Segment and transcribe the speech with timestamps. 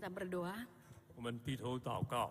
[0.00, 0.64] kita berdoa.
[1.16, 2.30] 我们低头祷告，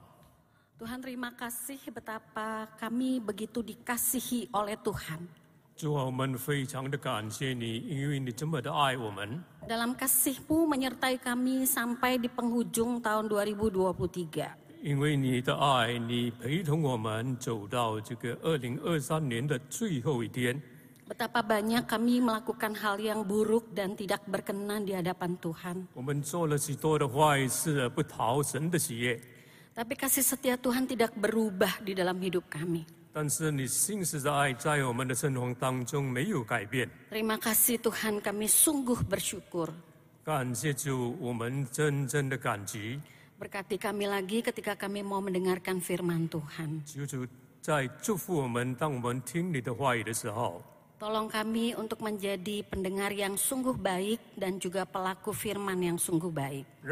[0.77, 5.25] Tuhan terima kasih betapa kami begitu dikasihi oleh Tuhan.
[5.75, 9.43] 主啊，我们非常的感谢你，因为你这么的爱我们。
[9.67, 14.47] Dalam kasih-Mu menyertai kami sampai di penghujung tahun 2023.
[14.85, 20.61] 因为你的爱，你陪同我们走到这个二零二三年的最后一天。
[21.09, 25.85] Betapa banyak kami melakukan hal yang buruk dan tidak berkenan di hadapan Tuhan.
[25.93, 29.21] 我们做了许多的坏事，不讨神的喜悦。
[29.77, 32.85] Tapi kasih setia Tuhan tidak berubah di dalam hidup kami.
[33.13, 36.89] 但是你信实的爱在我们的生活当中没有改变。
[37.11, 39.69] Terima kasih Tuhan kami sungguh bersyukur.
[40.25, 42.99] 感谢主，我们真正的感激。
[43.37, 46.81] Berkati kami lagi ketika kami mau mendengarkan firman Tuhan.
[46.83, 47.27] 求主
[47.61, 50.63] 在祝福我们，当我们听你的话语的时候，
[51.00, 56.84] Tolong kami untuk menjadi pendengar yang sungguh baik dan juga pelaku firman yang sungguh baik.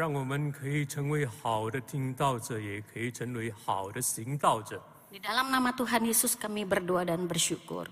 [5.13, 7.85] Di dalam nama Tuhan Yesus kami berdoa dan bersyukur.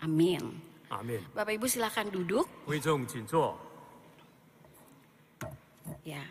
[0.00, 0.56] Amin.
[0.88, 1.20] Amin.
[1.36, 2.48] Bapak Ibu silakan duduk.
[6.00, 6.24] Ya.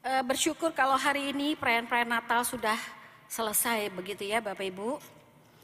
[0.00, 4.99] E, eh, bersyukur kalau hari ini perayaan-perayaan Natal sudah selesai begitu ya Bapak Ibu.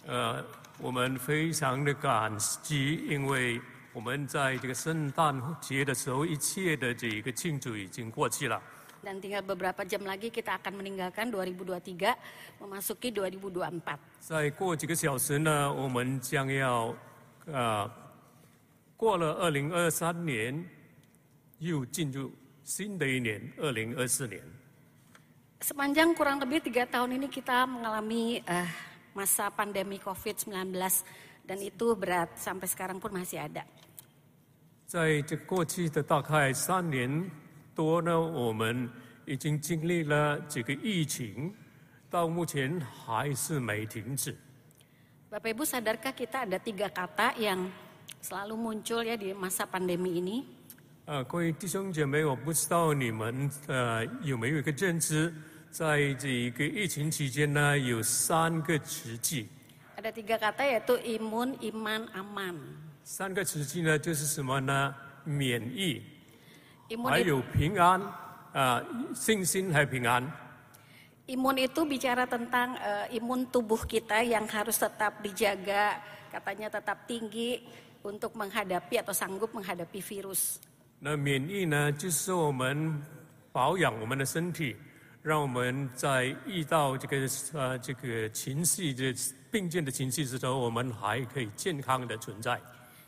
[0.08, 0.45] 呃，
[0.77, 3.59] 我们非常的感激，因为
[3.91, 8.61] 我们在这个圣诞节的时候，一切的这个庆祝已经过去了。
[9.02, 12.13] Dan tinggal beberapa jam lagi kita akan meninggalkan 2023
[12.58, 13.97] memasuki 2024.
[14.19, 16.95] 再过几个小时呢，我们将要
[17.45, 17.89] 呃
[18.97, 20.63] 过了二零二三年，
[21.59, 22.31] 又进入
[22.63, 24.41] 新的一年二零二四年。
[25.59, 28.69] Sepanjang kurang lebih tiga tahun ini kita mengalami eh,
[29.16, 30.53] masa pandemi COVID-19
[31.47, 33.66] dan itu berat sampai sekarang pun masih ada.
[34.85, 37.09] 在这过去的大概三年
[37.73, 38.88] 多呢，我们
[39.25, 41.52] 已经经历了这个疫情，
[42.09, 44.37] 到目前还是没停止。
[45.31, 47.67] Bapak Ibu sadarkah kita ada tiga kata yang
[48.21, 50.45] selalu muncul ya di masa pandemi ini?
[51.05, 55.33] 呃，各位弟兄姐妹，我不知道你们呃有没有一个认知，
[55.71, 59.48] 在这个疫情期间呢，有三个词句。
[59.98, 62.55] Ada tiga kata yaitu imun, iman, aman.
[63.03, 64.95] 三个词句呢，就是什么呢？
[65.23, 66.02] 免疫，
[66.89, 68.02] Imun 还 itu, 有平安，
[68.53, 68.83] 啊、
[69.14, 70.23] 信心还有平安。
[71.27, 75.98] imun itu bicara tentang eh, imun tubuh kita yang harus tetap dijaga,
[76.30, 77.65] katanya tetap tinggi
[78.05, 80.61] untuk menghadapi atau sanggup menghadapi virus.
[80.99, 83.02] 那免疫呢，就是说我们
[83.52, 84.76] 保养我们的身体，
[85.21, 89.14] 让我们在遇到这个呃这个情绪的
[89.49, 92.59] 病症的情绪之后，我们还可以健康的存在。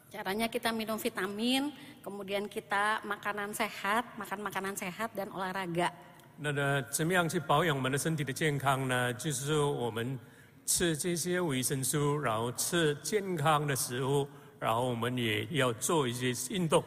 [0.09, 5.91] Caranya kita minum vitamin, kemudian kita makanan sehat, makan makanan sehat dan olahraga.
[6.39, 9.13] 那呢，怎么样去保养我们的身体的健康呢？
[9.13, 10.17] 就是说我们
[10.65, 14.27] 吃这些维生素，然后吃健康的食物，
[14.59, 16.83] 然后我们也要做一些运动。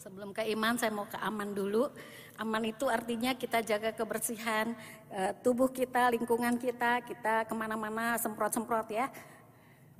[0.00, 1.90] Sebelum ke iman, saya mau ke aman dulu.
[2.38, 4.72] Aman itu artinya kita jaga kebersihan
[5.12, 9.08] eh, tubuh kita, lingkungan kita, kita kemana-mana semprot-semprot ya.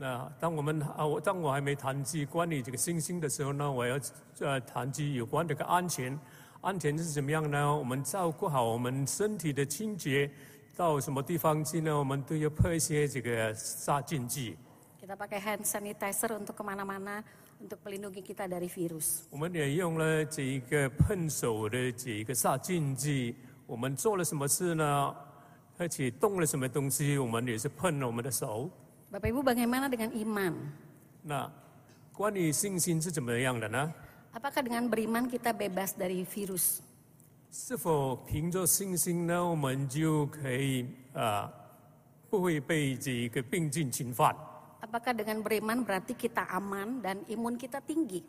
[0.01, 4.01] 那当我们啊，我当我还没谈及关于这个星星的时候呢，我要
[4.39, 6.19] 呃谈及有关这个安全。
[6.63, 7.77] 安全是怎么样呢？
[7.77, 10.31] 我们照顾好我们身体的清洁，
[10.77, 11.99] 到什么地方去呢？
[11.99, 14.57] 我们都要喷一些这个杀菌剂。
[15.01, 17.25] Kita pakai hand sanitizer untuk kemana-mana
[17.65, 19.25] untuk melindungi kita dari virus.
[19.31, 23.35] 我们也用了这一个喷手的这一个杀菌剂。
[23.67, 25.15] 我们做了什么事呢？
[25.79, 28.69] 而且动了什么东西，我们也是喷了我们的手。
[29.11, 30.55] Bapak Ibu bagaimana dengan iman?
[31.23, 31.51] 那
[32.13, 33.93] 关于信心是怎么样的呢？
[34.35, 36.81] Apakah dengan beriman kita bebas dari virus?
[37.51, 41.51] 是否凭着信心呢，我们就可以啊、
[42.29, 44.37] 不会被这一个病菌侵犯？
[44.85, 48.25] Apakah dengan beriman berarti kita aman dan imun kita tinggi?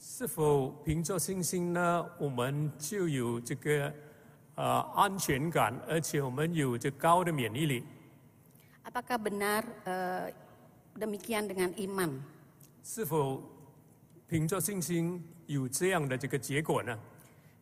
[0.00, 3.92] 是否凭着信心呢，我们就有这个
[4.54, 7.84] 啊、安全感，而且我们有这高的免疫力？
[8.84, 10.34] Apakah benar eh,
[10.98, 12.20] demikian dengan iman?
[12.82, 13.40] 是否
[14.28, 16.98] 凭着信心有这样的这个结果呢？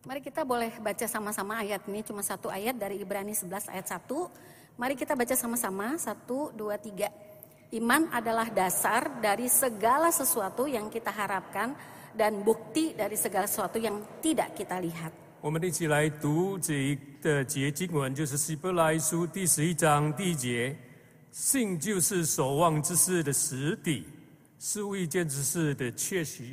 [0.02, 4.10] Mari kita boleh baca sama-sama ayat ini, cuma satu ayat dari Ibrani 11 ayat 1.
[4.74, 7.06] Mari kita baca sama-sama, satu, dua, tiga.
[7.72, 11.72] Iman adalah dasar dari segala sesuatu yang kita harapkan
[12.12, 15.12] dan bukti dari segala sesuatu yang tidak kita lihat.
[15.40, 20.76] 我们一起来读这一的节经文，就是希伯来书第十一章第一节：
[21.32, 24.04] 信就是所望之事的实底，
[24.60, 26.44] 是未见之事的确实。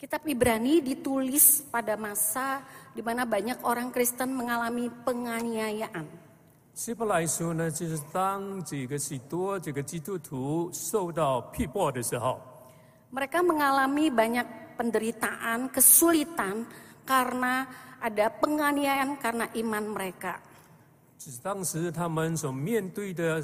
[0.00, 2.62] Kitab Ibrani ditulis pada masa
[2.94, 6.06] di mana banyak orang Kristen mengalami penganiayaan.
[6.74, 12.40] 希伯来书呢，就是当这个许多这个基督徒受到逼迫的时候，
[13.10, 14.46] Mereka mengalami banyak
[14.76, 16.68] penderitaan, kesulitan
[17.04, 17.66] karena
[17.98, 20.38] ada penganiayaan karena iman mereka.
[21.18, 23.42] 就是当时他们所面对的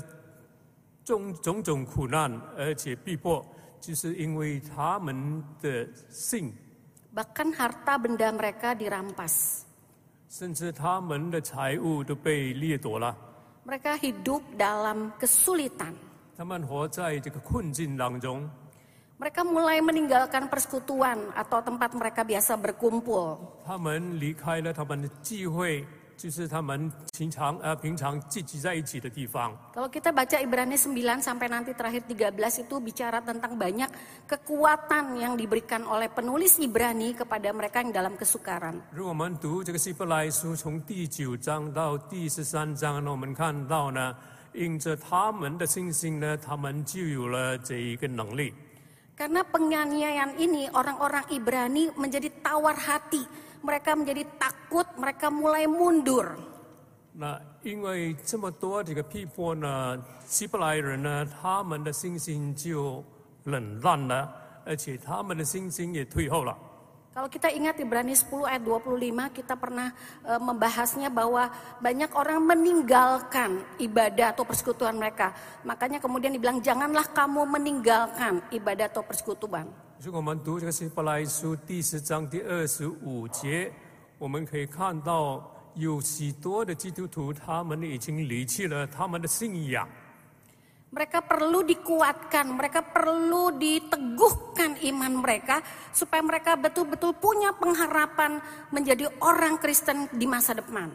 [1.05, 3.45] 种种种苦难，而且逼迫，
[3.81, 6.53] 就是因为他们的信，
[7.13, 9.67] Bahkan harta benda mereka dirampas.
[13.65, 15.95] Mereka hidup dalam kesulitan.
[16.37, 18.51] 他们活在这个困境当中，
[19.17, 23.39] Mereka mulai meninggalkan persekutuan atau tempat mereka biasa berkumpul.
[23.65, 25.87] 他们离开了他们的聚会，
[26.19, 29.51] 就是他们平常呃平常聚集在一起的地方。
[29.75, 33.91] Kalau kita baca Ibrani 9 sampai nanti terakhir 13 itu bicara tentang banyak
[34.25, 38.79] kekuatan yang diberikan oleh penulis Ibrani kepada mereka yang dalam kesukaran.
[38.95, 44.15] 如果我们读这个希伯来书从第九章到第十三章呢，我们看到呢，
[44.55, 48.55] 因着他们的信心呢，他们就有了这一个能力。
[49.15, 53.23] Karena penganiayaan ini orang-orang Ibrani menjadi tawar hati.
[53.65, 56.37] Mereka menjadi takut, mereka mulai mundur.
[57.17, 59.97] 那因为这么多这个逼迫呢，
[60.27, 63.03] 希伯来人呢，他们的信心就
[63.45, 64.29] 冷淡了，
[64.67, 66.59] 而且他们的信心也退后了。
[67.15, 68.99] Kalau kita ingat Ibrani 10 ayat 25
[69.31, 69.95] kita pernah
[70.27, 71.47] e, membahasnya bahwa
[71.79, 75.31] banyak orang meninggalkan ibadah atau persekutuan mereka.
[75.63, 79.71] Makanya kemudian dibilang janganlah kamu meninggalkan ibadah atau persekutuan.
[80.02, 83.70] 如果我们读这个希伯来书第十章第二十五节，
[84.18, 85.44] 我们可以看到
[85.76, 89.86] 有许多的基督徒，他们已经离弃了他们的信仰。
[90.96, 95.60] Mereka perlu dikuatkan, mereka perlu diteguhkan iman mereka
[95.92, 98.40] supaya mereka betul-betul punya pengharapan
[98.72, 100.88] menjadi orang Kristen di masa depan.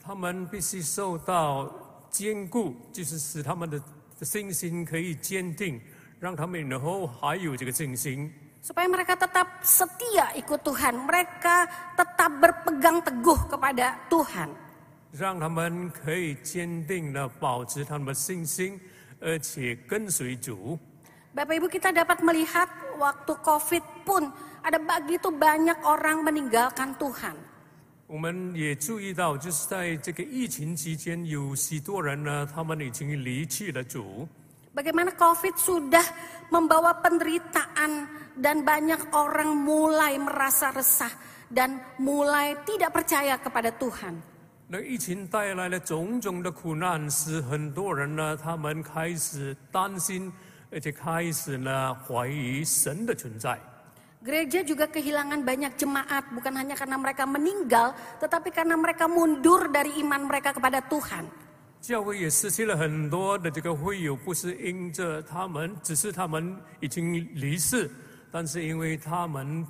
[0.00, 1.66] 他们必须受到
[2.10, 3.82] 坚固，就是使他们的
[4.22, 5.80] 信心可以坚定，
[6.20, 8.32] 让他们以后还有这个信心。
[8.61, 11.63] Supaya mereka tetap setia ikut Tuhan, mereka
[11.95, 14.51] tetap berpegang teguh kepada Tuhan.
[15.15, 18.77] 让他们可以坚定的保持他们的信心，
[19.21, 20.77] 而且跟随主。
[21.33, 22.67] Bapak Ibu kita dapat melihat
[22.99, 24.27] waktu COVID pun
[24.59, 27.39] ada begitu banyak orang meninggalkan Tuhan.
[28.07, 34.27] 我们也注意到，就是在这个疫情期间，有许多人呢，他们已经离去了主。
[34.73, 36.05] Bagaimana COVID sudah
[36.53, 38.05] membawa penderitaan
[38.37, 41.09] dan banyak orang mulai merasa resah
[41.49, 44.21] dan mulai tidak percaya kepada Tuhan.
[44.69, 50.31] 那疫情带来了种种的苦难，使很多人呢，他们开始担心，
[50.69, 53.57] 而且开始呢怀疑神的存在。
[54.21, 60.03] Gereja juga kehilangan banyak jemaat bukan hanya karena mereka meninggal, tetapi karena mereka mundur dari
[60.03, 61.40] iman mereka kepada Tuhan.
[61.81, 67.89] 教会也失去了很多的这个会友，不是因着他们，只是他们已经离世，
[68.31, 69.65] 但是因为他们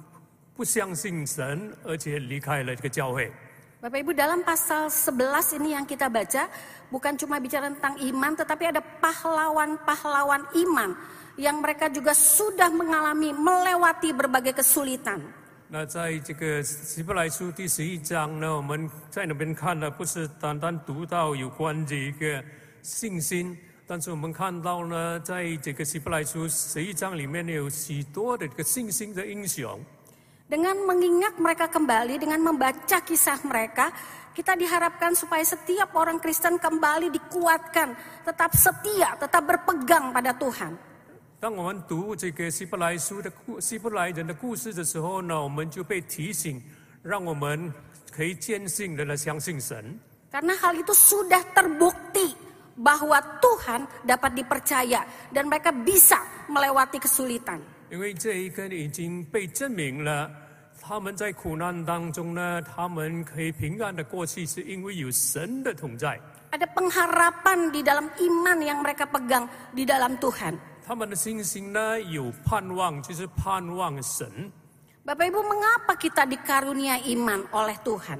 [0.55, 3.31] 不相信神，而且离开了这个教会。
[3.77, 6.49] Bapak Ibu dalam pasal 11 ini yang kita baca
[6.89, 10.97] bukan cuma bicara tentang iman tetapi ada pahlawan-pahlawan iman
[11.37, 15.21] yang mereka juga sudah mengalami melewati berbagai kesulitan.
[15.71, 22.43] 那在这个希伯来书第十一章呢，我们在那边看了，不是单单读到有关这一个
[22.81, 29.77] 信心，但是我们看到呢，在这个希伯来书十一章里面有许多的这个信心的英雄。
[30.47, 33.91] Dengan mengingat mereka kembali, dengan membaca kisah mereka,
[34.31, 37.91] kita diharapkan supaya setiap orang Kristen kembali dikuatkan,
[38.23, 40.71] tetap setia, tetap berpegang pada Tuhan.
[41.41, 46.61] 当我们读这个希伯来书的故希伯来人的故事的时候呢，我们就被提醒，
[47.03, 47.71] 让我们
[48.11, 49.99] 可以坚信的来相信神。
[50.31, 52.33] Karena hal itu sudah terbukti
[52.75, 56.17] bahwa Tuhan dapat dipercaya dan mereka bisa
[56.49, 57.61] melewati kesulitan.
[57.89, 60.29] 因为这一个已经被证明了，
[60.81, 66.19] 他们在苦难当中呢，他们可以平安的过去，是因为有神的同在。
[66.51, 70.57] Ada pengharapan di dalam iman yang mereka pegang di dalam Tuhan.
[70.91, 74.51] 他们的信心呢有盼望，就是盼望神。
[75.05, 78.19] Bapak Ibu, mengapa kita dikarunia iman oleh Tuhan?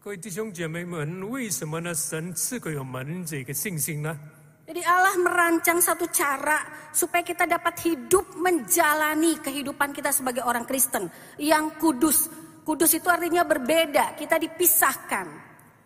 [0.00, 1.92] 各位弟兄姐妹们，为什么呢？
[1.92, 4.16] 神赐给我们这个信心呢？
[4.64, 11.10] Jadi Allah merancang satu cara supaya kita dapat hidup menjalani kehidupan kita sebagai orang Kristen
[11.36, 12.30] yang kudus.
[12.64, 15.26] Kudus itu artinya berbeda, kita dipisahkan.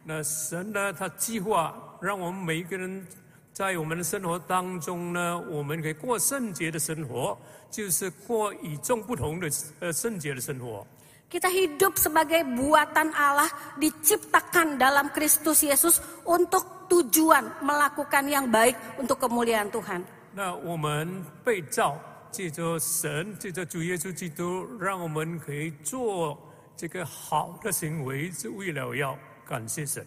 [0.04, 3.04] 那神呢，他计划让我们每一个人
[3.58, 7.38] 在我们的生活当中呢，我们可以过圣洁的生活，
[7.70, 9.48] 就是过与众不同的
[9.80, 10.84] 呃圣洁的生活。
[11.30, 19.18] Kita hidup sebagai buatan Allah diciptakan dalam Kristus Yesus untuk tujuan melakukan yang baik untuk
[19.18, 20.02] kemuliaan Tuhan.
[20.34, 21.98] 那我们被造，
[22.30, 26.38] 借着神，借着主耶稣基督，让我们可以做
[26.76, 30.06] 这个好的行为，是为了要感谢神。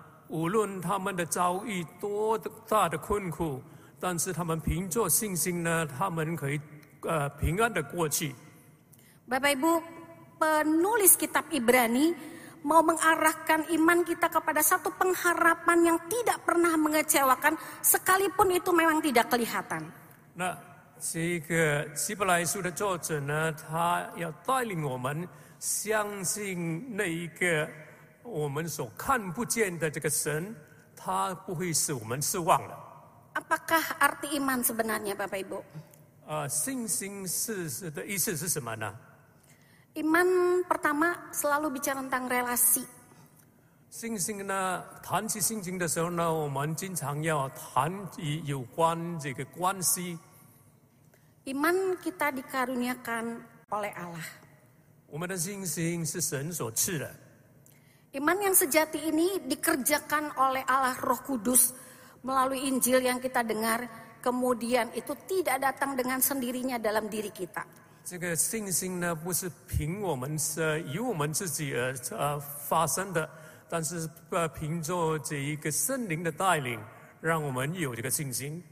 [0.30, 2.36] 无论他们的遭遇多
[2.68, 3.62] 大的困苦，
[4.00, 6.60] 但是他们凭着信心呢，他们可以
[7.02, 8.34] 呃平安的过去。
[9.28, 9.82] Bapak Ibu,
[10.38, 12.14] penulis kitab Ibrani
[12.66, 19.30] mau mengarahkan iman kita kepada satu pengharapan yang tidak pernah mengecewakan sekalipun itu memang tidak
[19.30, 19.86] kelihatan.
[20.34, 20.56] 那
[20.98, 25.26] 这个希伯来书的作者呢，他要带领我们
[25.58, 27.68] 相信那一个
[28.22, 30.54] 我们所看不见的这个神，
[30.96, 32.74] 他不会使我们失望的。
[33.34, 35.62] Apakah arti iman sebenarnya Bapak Ibu?
[36.26, 38.92] 呃，信心是是的意思是什么呢？
[39.94, 42.84] Iman pertama selalu bicara tentang relasi.
[43.90, 50.18] 信心呢，谈起信心的时候呢，我们经常要谈以有关这个关系。
[51.44, 53.40] Iman kita dikaruniakan
[53.70, 54.26] oleh Allah.
[55.06, 57.14] 我们的信心是神所赐的，
[58.16, 61.76] Iman yang sejati ini dikerjakan oleh Allah Roh Kudus
[62.24, 63.84] melalui Injil yang kita dengar,
[64.24, 67.62] kemudian itu tidak datang dengan sendirinya dalam diri kita.
[68.06, 73.28] 这个信心呢，不是凭我们是由我们自己而呃发生的，
[73.68, 76.80] 但是呃凭着这一个圣灵的带领，
[77.20, 78.62] 让我们有这个信心。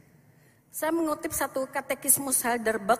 [0.72, 2.98] Saya mengutip satu katekismus Heidelberg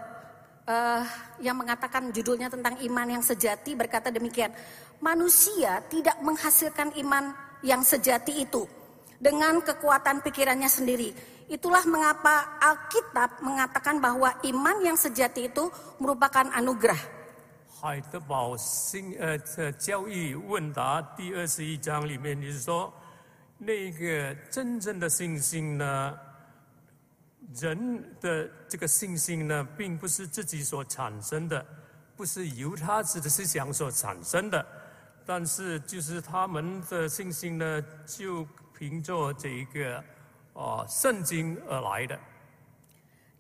[0.68, 1.02] eh,
[1.40, 4.52] yang mengatakan judulnya tentang iman yang sejati berkata demikian.
[5.00, 8.64] Manusia tidak menghasilkan iman yang sejati itu
[9.21, 11.12] dengan kekuatan pikirannya sendiri.
[11.44, 15.68] Itulah mengapa Alkitab mengatakan bahwa iman yang sejati itu
[16.00, 16.97] merupakan anugerah.
[17.85, 22.90] 海德堡新呃这教义问答第二十一章里面，就是说，
[23.59, 26.16] 那个真正的信心呢，
[27.54, 31.64] 人的这个信心呢，并不是自己所产生的，
[32.16, 34.64] 不是由他自己的思想所产生的，
[35.26, 40.02] 但是就是他们的信心呢，就凭着这一个
[40.54, 42.18] 哦、圣经而来的。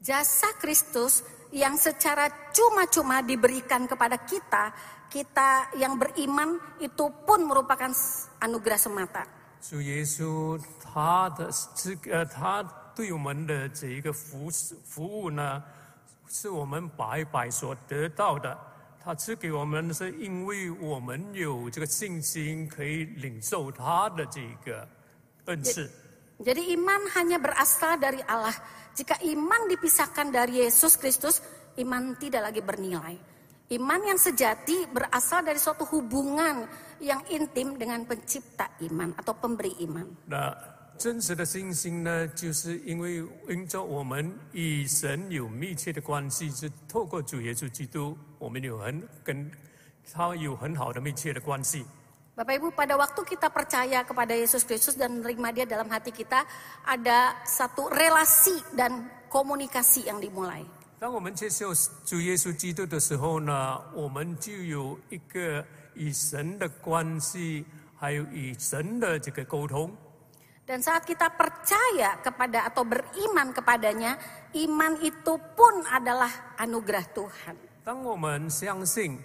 [0.02, 4.74] Jasa Kristus yang secara cuma-cuma diberikan kepada kita,
[5.08, 7.94] kita yang beriman itu pun merupakan
[8.42, 9.24] anugerah semata.
[9.62, 12.62] 主耶稣他的这个他
[12.98, 15.62] 对我们的这一个服侍服务呢，
[16.28, 18.56] 是我们白白所得到的。
[19.04, 24.88] 他赐给我们是因为我们有这个信心，可以领受他的这个
[25.44, 25.90] 恩赐。
[26.40, 28.56] Jadi iman hanya berasal dari Allah.
[28.96, 31.44] Jika iman dipisahkan dari Yesus Kristus,
[31.76, 33.14] iman tidak lagi bernilai.
[33.70, 36.64] Iman yang sejati berasal dari suatu hubungan
[37.00, 40.04] yang intim dengan pencipta iman atau pemberi iman.
[40.26, 40.48] 那
[40.98, 49.50] 真实的信心呢，就是因为因着我们与神有密切的关系，是透过主耶稣基督，我们有很跟
[50.12, 51.84] 他有很好的密切的关系。
[52.36, 56.46] Bapak Ibu, pada waktu kita percaya kepada Yesus Kristus dan menerima Dia dalam hati kita,
[56.82, 60.66] ada satu relasi dan komunikasi yang dimulai.
[60.98, 65.64] 当我们接受主耶稣基督的时候呢，我们就有一个
[65.94, 67.64] 与神的关系，
[67.94, 69.90] 还有与神的这个沟通。
[70.68, 74.16] Dan saat kita percaya kepada atau beriman kepadanya,
[74.56, 77.56] iman itu pun adalah anugerah Tuhan.
[77.84, 79.20] 当我们相信，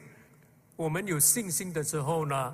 [0.75, 2.53] 我们有信心的时候呢，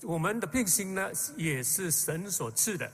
[0.00, 2.88] 我们的信心呢也是神所赐的。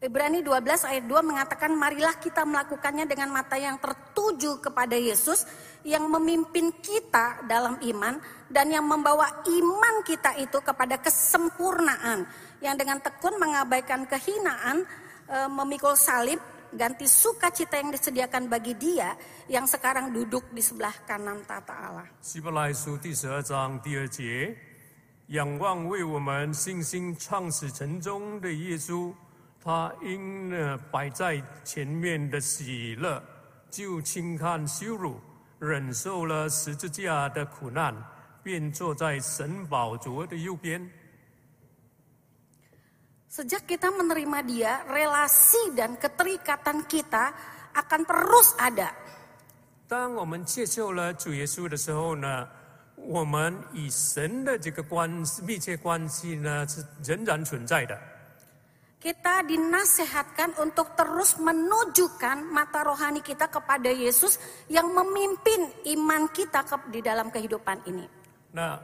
[0.00, 5.44] Ibrani 12 ayat 2 mengatakan marilah kita melakukannya dengan mata yang tertuju kepada Yesus
[5.84, 8.16] yang memimpin kita dalam iman
[8.48, 12.24] dan yang membawa iman kita itu kepada kesempurnaan
[12.60, 14.84] yang dengan tekun mengabaikan kehinaan
[15.28, 16.38] e, memikul salib
[16.70, 19.18] ganti sukacita yang disediakan bagi dia
[19.50, 22.06] yang sekarang duduk di sebelah kanan tata Allah.
[22.22, 24.54] 希伯来书第十二章第二节，
[25.28, 29.12] 仰望为我们信心创始成终的耶稣，
[29.62, 33.20] 他因呢摆在前面的喜乐，
[33.68, 35.18] 就轻看羞辱，
[35.58, 37.94] 忍受了十字架的苦难，
[38.44, 40.88] 便坐在神宝座的右边。
[43.34, 47.30] Sejak kita menerima dia, relasi dan keterikatan kita
[47.78, 48.90] akan terus ada.
[49.86, 52.46] 当我们接受了主耶稣的时候呢，
[52.94, 57.98] 我们与神的这个关系密切关系呢是仍然存在的。
[59.00, 64.36] Kita dinasehatkan untuk terus menunjukkan mata rohani kita kepada Yesus
[64.68, 68.04] yang memimpin iman kita ke- di dalam kehidupan ini.
[68.52, 68.76] 那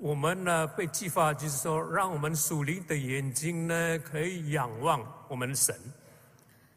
[0.00, 5.74] 我们呢被激发，就是说，让我们属灵的眼睛呢可以仰望我们的神。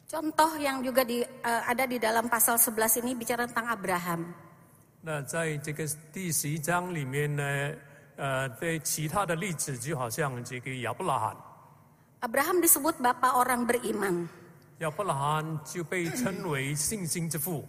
[0.10, 4.34] Contoh yang juga di, eh, ada di dalam pasal 11 ini bicara tentang Abraham.
[5.01, 7.44] 那在这个第十一章里面呢，
[8.15, 11.38] 呃，对其他的例子，就好像这个亚伯拉罕，
[12.22, 14.27] Abraham disebut bapak orang beriman.
[14.79, 17.68] 亚伯拉罕就被称为信心之父。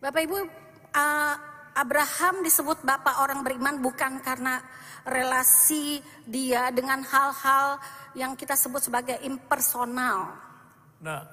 [0.00, 0.48] Bapak Ibu,
[0.92, 1.36] eh,
[1.74, 4.60] Abraham disebut bapak orang beriman bukan karena
[5.06, 7.78] relasi dia dengan hal-hal
[8.12, 10.34] yang kita sebut sebagai impersonal.
[10.98, 11.24] 那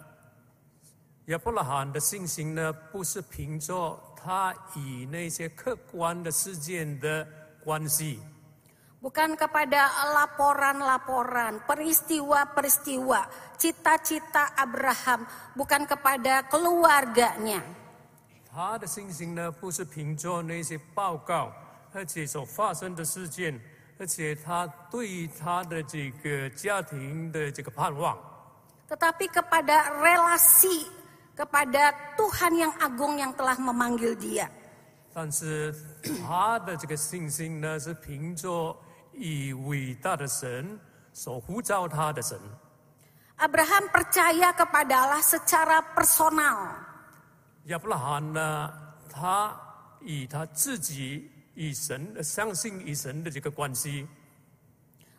[1.25, 7.27] 亚伯拉罕的信心呢，不是凭着他与那些客观的事件的
[7.65, 8.21] 关系，
[8.97, 13.29] Bukan kepada laporan-laporan, peristiwa-peristiwa,
[13.59, 15.21] cita-cita Abraham,
[15.53, 17.61] bukan kepada keluarganya.
[18.51, 21.51] 他的信心呢，不是凭着那些报告，
[21.93, 23.59] 而且所发生的事件，
[23.99, 28.17] 而且他对他的这个家庭的这个盼望。
[28.89, 30.87] Tetapi kepada relasi,
[31.35, 34.49] kepada Tuhan yang agung yang telah memanggil dia.
[35.13, 35.73] 但是
[36.25, 38.75] 他的这个信心呢，是凭着
[39.13, 40.79] 以伟大的神
[41.11, 42.39] 所呼召他的神。
[43.37, 46.73] Abraham percaya kepada Allah secara personal.
[47.65, 48.71] 亚伯拉罕呢，
[49.11, 49.55] 他
[50.01, 54.07] 以他自己与神相信与神的这个关系，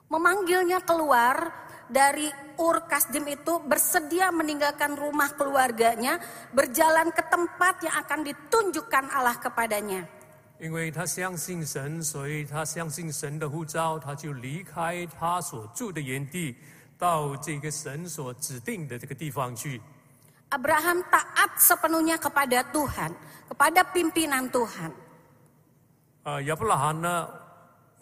[0.09, 1.53] Memanggilnya keluar
[1.93, 6.17] dari Ur Kasdim itu bersedia meninggalkan rumah keluarganya,
[6.57, 10.09] berjalan ke tempat yang akan ditunjukkan Allah kepadanya.
[10.61, 16.57] 因为他相信神，所以他相信神的呼召，他就离开他所住的原地，
[16.97, 19.81] 到这个神所指定的这个地方去。
[20.53, 23.13] Abraham taat sepenuhnya kepada Tuhan,
[23.53, 24.91] kepada pimpinan Tuhan.
[26.25, 27.29] 呃，亚伯拉罕呢，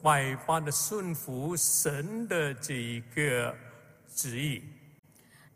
[0.03, 3.55] 百般的顺服神的这一个
[4.15, 4.63] 旨意。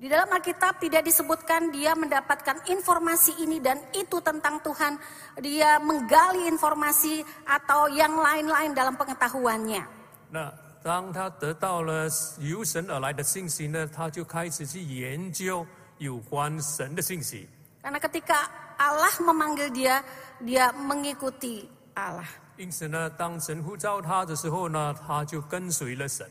[0.01, 4.96] Di dalam Alkitab tidak disebutkan dia mendapatkan informasi ini dan itu tentang Tuhan.
[5.44, 9.85] Dia menggali informasi atau yang lain-lain dalam pengetahuannya.
[10.33, 10.51] 那
[10.83, 15.66] 当他得到了由神而来的信息呢，他就开始去研究
[15.99, 17.49] 有关神的信息。
[17.83, 20.05] Karena ketika Allah memanggil dia,
[20.40, 22.29] dia mengikuti Allah.
[22.57, 26.29] 因此呢，当神呼召他的时候呢，他就跟随了神。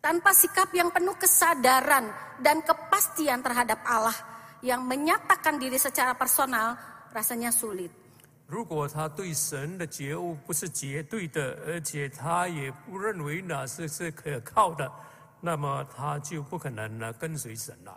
[0.00, 2.08] Tanpa sikap yang penuh kesadaran
[2.40, 4.16] dan kepastian terhadap Allah
[4.64, 6.72] yang menyatakan diri secara personal,
[7.12, 7.92] rasanya sulit.
[8.48, 14.90] 如果他对神的觉悟不是绝对的，而且他也不认为那是是可靠的，
[15.40, 17.94] 那么他就不可能呢跟随神了。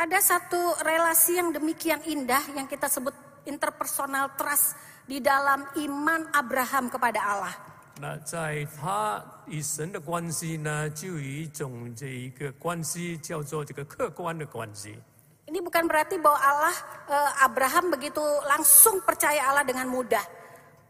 [0.00, 3.16] Ada satu relasi yang demikian indah yang kita sebut
[3.48, 4.76] interpersonal trust
[5.08, 7.54] di dalam iman Abraham kepada Allah.
[7.98, 15.00] 那在他与神的关系呢，就有一种这一个关系叫做这个客观的关系。
[15.48, 16.76] Ini bukan berarti bahwa Allah
[17.08, 20.20] eh, Abraham begitu langsung percaya Allah dengan mudah.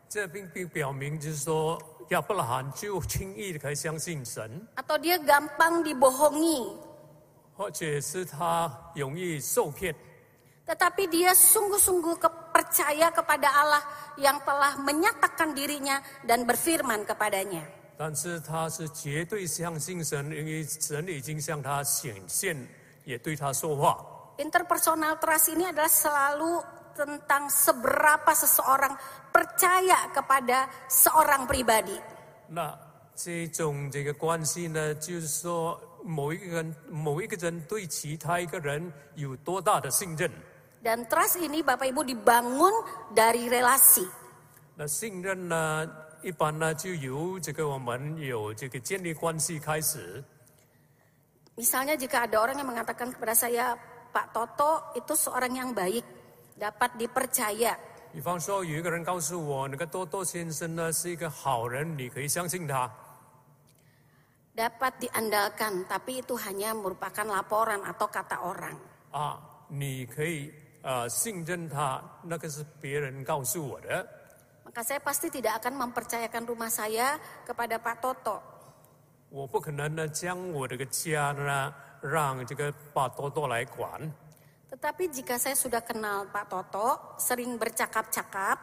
[0.08, 6.74] 这并并表明就是说，亚伯拉罕就轻易的可以相信神， atau dia gampang dibohongi,
[7.60, 9.94] 或者是他容易受骗。
[10.66, 13.82] tetapi dia sungguh-sungguh ke- percaya kepada Allah
[14.18, 17.62] yang telah menyatakan dirinya dan berfirman kepadanya.
[17.96, 22.58] 但是他是绝对相信神，因为神已经向他显现，
[23.04, 24.04] 也对他说话。
[24.36, 26.60] Interpersonal trust ini adalah selalu
[26.92, 28.98] tentang seberapa seseorang
[29.32, 31.96] percaya kepada seorang pribadi.
[32.48, 32.76] 那
[33.14, 40.30] 这种这个关系呢，就是说 某一个人某一个人对其他一个人有多大的信任。
[40.82, 42.72] Dan trust ini Bapak Ibu dibangun
[43.14, 44.06] dari relasi.
[44.76, 45.88] 那信任呢，
[46.22, 50.22] 一般呢就由这个我们有这个建立关系开始。
[51.56, 53.74] Misalnya jika ada orang yang mengatakan kepada saya,
[54.12, 56.04] Pak Toto itu seorang yang baik,
[56.60, 57.74] dapat dipercaya.
[58.12, 62.88] 比方说，有一个人告诉我，那个多多先生呢是一个好人，你可以相信他。
[64.56, 68.76] dapat diandalkan, tapi itu hanya merupakan laporan atau kata orang.
[69.12, 70.52] 啊，你可以
[70.82, 74.06] 呃信任他，那个是别人告诉我的。
[74.64, 78.36] Maka saya pasti tidak akan mempercayakan rumah saya kepada Pak Toto.
[79.28, 84.00] 我不可能呢将我这个家呢让这个把多多来管。
[84.66, 88.58] Tetapi jika saya sudah kenal Pak Toto, sering bercakap-cakap,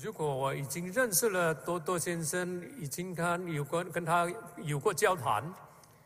[0.00, 4.28] 如果我已经认识了多多先生，已经看有过跟他
[4.60, 5.42] 有过交谈，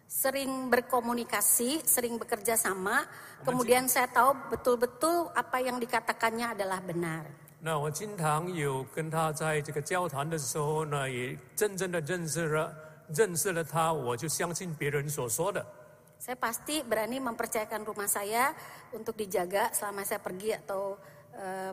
[0.06, 3.02] sering berkomunikasi, sering bekerja sama,
[3.42, 7.26] kemudian saya tahu betul-betul apa yang dikatakannya adalah benar.
[7.62, 12.72] 那我经常有跟他在这个交谈的时候呢，也真正的认识了
[13.12, 15.60] 认识了他，我就相信别人所说的。
[16.20, 18.52] Saya pasti berani mempercayakan rumah saya
[18.92, 20.96] untuk dijaga selama saya pergi atau
[21.32, 21.72] eh,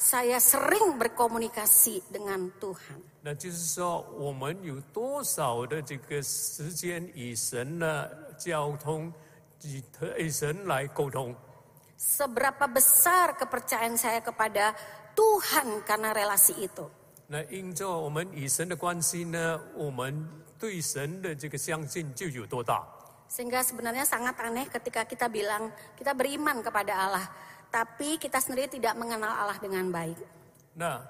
[0.00, 3.00] saya sering berkomunikasi dengan Tuhan.
[3.22, 9.12] 那就是说，我们有多少的这个时间与神呢交通，
[9.64, 9.82] 与
[10.16, 11.34] 与神来沟通？
[11.96, 14.76] Seberapa besar kepercayaan saya kepada
[15.16, 16.84] Tuhan karena relasi itu.
[17.26, 20.28] 那因着我们与神的关系呢，我们
[20.60, 22.84] 对神的这个相信就有多大。
[23.26, 27.26] Sehingga sebenarnya sangat aneh ketika kita bilang kita beriman kepada Allah,
[27.70, 30.16] tapi kita sendiri tidak mengenal Allah dengan baik.
[30.74, 31.00] 那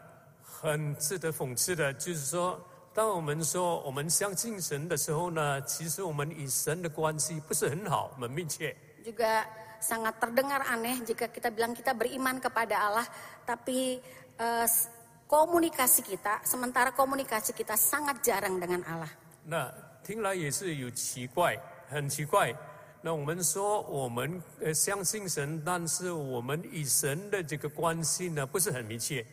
[0.42, 2.59] 很值得讽刺的，就是说，
[2.94, 8.75] 当我们说我们相信神的时候呢，其实我们与神的关系不是很好，很密切。
[9.05, 9.44] Juga
[9.79, 13.07] sangat terdengar aneh jika kita bilang kita beriman kepada Allah,
[13.44, 14.01] tapi
[14.38, 14.88] eh, s-
[15.27, 19.11] komunikasi kita, sementara komunikasi kita sangat jarang dengan Allah.
[19.44, 19.70] 那
[20.03, 21.59] 听来也是有奇怪，
[21.90, 22.55] 很奇怪。
[23.03, 29.25] 那我们说我们呃相信神，但是我们与神的这个关系呢不是很密切。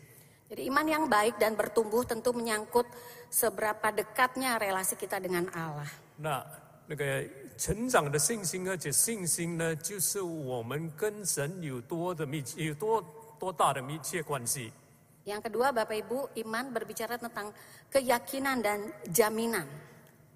[0.49, 2.85] Jadi iman yang baik dan bertumbuh tentu menyangkut
[3.33, 5.89] seberapa dekatnya relasi kita dengan Allah.
[6.17, 6.45] 那
[6.85, 7.25] 那个
[7.57, 13.03] 成长的信心，而且信心呢，就是我们跟神有多的密切，有多
[13.39, 14.71] 多大的密切关系。
[15.25, 17.55] Yang kedua, Bapak Ibu, iman berbicara tentang
[17.89, 19.65] keyakinan dan jaminan.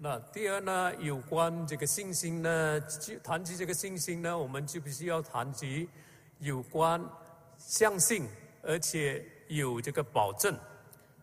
[0.04, 5.88] 那第二呢，有关这个信心呢，就谈及这个信心呢，我们就必须要谈及
[6.40, 7.00] 有关
[7.56, 8.26] 相信，
[8.64, 10.58] 而且有这个保证。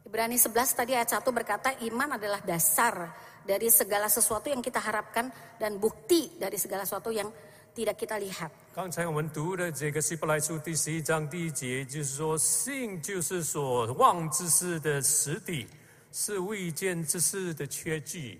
[0.07, 3.11] Ibrani 11 tadi ayat 1 berkata iman adalah dasar
[3.43, 5.27] dari segala sesuatu yang kita harapkan
[5.59, 7.27] dan bukti dari segala sesuatu yang
[7.75, 8.47] tidak kita lihat.
[8.73, 15.67] 刚才我们读的这个希伯来书第十一章第一节，就是说，信就是所望之事的实底，
[16.13, 18.39] 是未见之事的确据。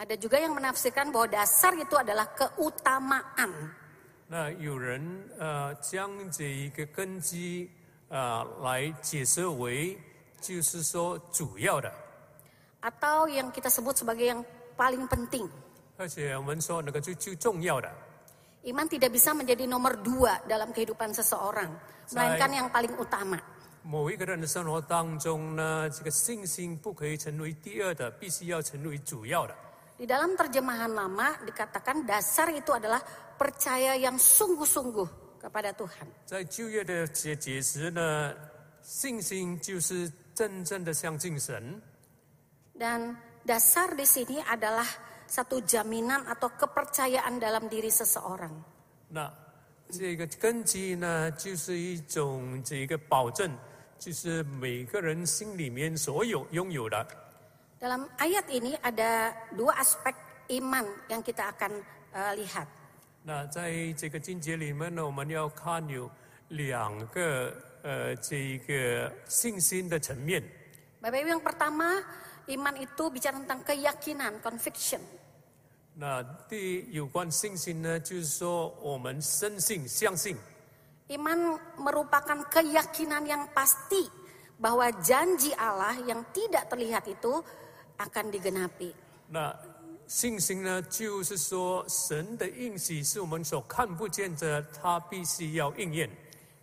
[0.00, 3.76] Ada juga yang menafsirkan bahwa dasar itu adalah keutamaan.
[4.26, 5.02] 那有人
[5.38, 7.68] 呃将这一个根基
[8.08, 9.98] 啊来解释为，
[10.40, 11.92] 就是说主要的，
[12.80, 14.44] Atau yang kita sebut sebagai yang
[14.78, 15.50] paling penting.
[15.98, 17.90] 而且我们说那个最最重要的。
[18.64, 21.76] Iman tidak bisa menjadi nomor dua dalam kehidupan seseorang,
[22.12, 23.40] melainkan yang paling utama.
[23.82, 29.54] 某一个人的生活当中呢，这个信心不可以成为第二的，必须要成为主要的。
[30.00, 33.04] Di dalam terjemahan lama dikatakan dasar itu adalah
[33.36, 36.08] percaya yang sungguh-sungguh kepada Tuhan.
[36.24, 38.32] 在旧约的解解释呢，
[38.80, 41.80] 信心就是真正的相信神。
[42.72, 43.12] Dan
[43.44, 44.88] dasar di sini adalah
[45.28, 48.56] satu jaminan atau kepercayaan dalam diri seseorang.
[49.08, 49.28] 那
[49.92, 53.52] 这个根基呢，就是一种这个保证，
[53.98, 57.06] 就是每个人心里面所有拥有的。
[57.84, 60.12] Dalam ayat ini ada dua aspek
[60.60, 61.72] iman yang kita akan
[62.12, 62.68] eh, lihat.
[63.22, 66.10] 那在这个经节里面呢，我们要看有
[66.48, 70.42] 两个呃这个信心的层面。
[71.00, 72.04] Bapak Ibu yang pertama,
[72.48, 75.00] iman itu bicara tentang keyakinan, conviction.
[75.96, 80.36] 那第一有关信心呢，就是说我们深信、相信。
[81.08, 84.08] Iman merupakan keyakinan yang pasti
[84.56, 87.42] bahwa janji Allah yang tidak terlihat itu
[87.98, 88.92] akan digenapi.
[89.28, 89.54] 那
[90.06, 96.10] 信心呢，就是说神的应许是我们所看不见的，它必须要应验。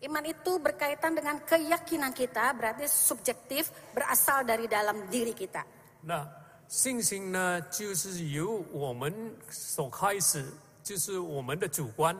[0.01, 5.65] Iman itu berkaitan dengan keyakinan kita, berarti subjektif, berasal dari dalam diri kita.
[6.03, 6.27] 那
[6.67, 10.45] 信心呢，就是由我们所开始，
[10.83, 12.15] 就是我们的主观。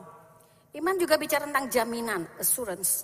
[0.72, 3.02] Iman juga bicara tentang jaminan, assurance.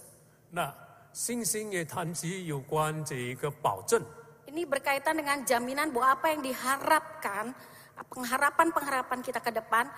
[0.50, 0.74] 那
[1.12, 4.02] 信心也谈及有关这一个保证。
[4.48, 7.54] Ini berkaitan dengan jaminan bahwa apa yang diharapkan,
[8.06, 9.88] pengharapan-pengharapan kita ke depan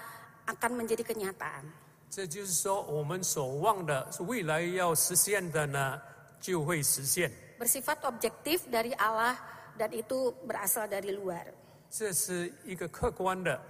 [0.46, 1.66] akan menjadi kenyataan.
[2.08, 6.00] 这就是说，我们所望的是未来要实现的呢，
[6.40, 7.32] 就会实现。
[7.58, 9.36] Bersifat objektif dari Allah
[9.76, 11.50] dan itu berasal dari luar.
[11.90, 13.60] 这是一个客观的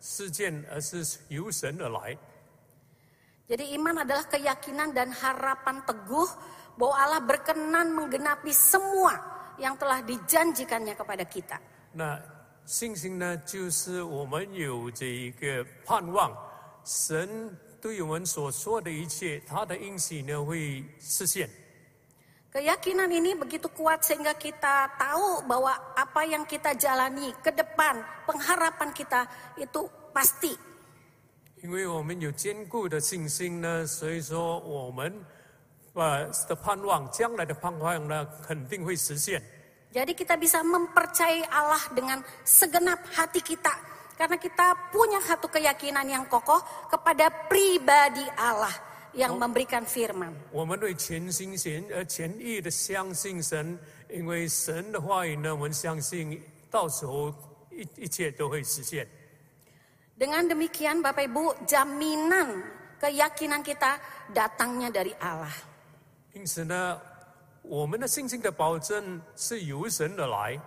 [0.00, 2.16] 事件，而是由神而来。
[3.50, 6.30] Jadi iman adalah keyakinan dan harapan teguh
[6.80, 9.12] bahwa Allah berkenan menggenapi semua
[9.58, 11.58] yang telah dijanjikannya kepada kita.
[11.92, 12.20] 那
[12.64, 16.32] 信心呢，就是我们有这一个盼望，
[16.84, 21.50] 神对我们所说的一切，他的应许呢会实现。
[22.52, 28.92] Keyakinan ini begitu kuat sehingga kita tahu bahwa apa yang kita jalani ke depan, pengharapan
[28.92, 29.24] kita
[29.56, 30.52] itu pasti.
[31.64, 35.14] 因为我们有坚固的信心呢，所以说我们
[35.96, 39.42] 呃的盼望，将来的盼望呢，肯定会实现。
[39.92, 43.92] Jadi kita bisa mempercayai Allah dengan segenap hati kita.
[44.16, 48.72] Karena kita punya satu keyakinan yang kokoh kepada pribadi Allah
[49.12, 50.32] yang memberikan firman.
[50.52, 53.76] 我们会全心全呃全意的相信神，
[54.08, 57.34] 因为神的话语呢，我们相信到时候
[57.72, 59.08] 一一切都会实现。
[60.16, 62.62] Dengan demikian Bapak Ibu jaminan
[63.00, 63.98] keyakinan kita
[64.30, 65.65] datangnya dari Allah.
[66.36, 67.00] 因此呢，
[67.62, 70.60] 我们的信心的保证是由神而来。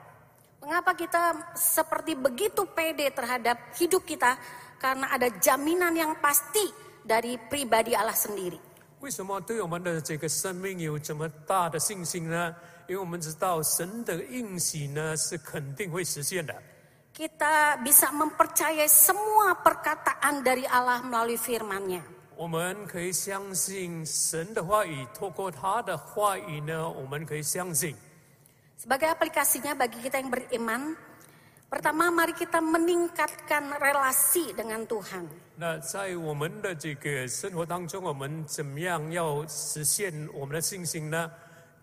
[0.62, 4.38] Mengapa kita seperti begitu pede terhadap hidup kita?
[4.82, 6.66] Karena ada jaminan yang pasti
[7.06, 8.58] dari pribadi Allah sendiri.
[9.02, 12.56] 为什么对我们的这个生命有这么大的信心呢？
[12.88, 16.54] 因为我们知道神的应许呢是肯定会实现的。
[17.14, 22.02] Kita bisa mempercayai semua perkataan dari Allah melalui firman-Nya.
[22.40, 27.96] 我们可以相信神的话语，透过他的话语呢，我们可以相信。
[28.76, 31.00] Sebagai aplikasinya bagi kita yang beriman,
[31.72, 35.32] pertama mari kita meningkatkan relasi dengan Tuhan.
[35.56, 41.32] 那在我们的这个生活当中，我们怎么样要实现我们的信心呢？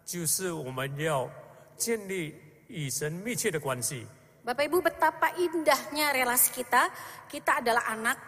[0.05, 1.31] 就是我们要
[1.79, 2.37] 建立
[2.69, 4.07] 与神密切的关系。
[4.45, 6.91] Bapak Ibu betapa indahnya relasi kita,
[7.31, 8.19] kita adalah anak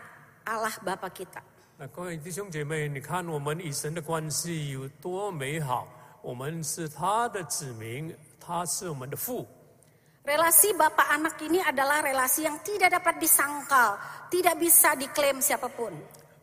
[0.46, 1.42] Allah Bapa kita.
[1.81, 5.87] 那各位弟兄姐妹，你看我们与神的关系有多美好？
[6.21, 9.47] 我们是他的子民，他是我们的父。
[10.25, 13.95] Relasi Bapak anak ini adalah relasi yang tidak dapat disangkal,
[14.27, 15.95] tidak bisa diklaim siapapun.